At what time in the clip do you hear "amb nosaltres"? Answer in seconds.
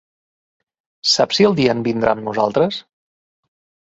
2.17-2.81